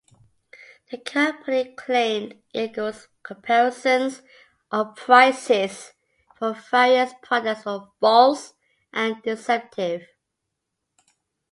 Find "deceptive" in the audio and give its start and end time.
9.21-10.07